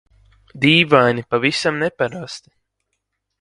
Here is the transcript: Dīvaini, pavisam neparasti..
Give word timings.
Dīvaini, 0.63 1.25
pavisam 1.33 1.77
neparasti.. 1.85 2.55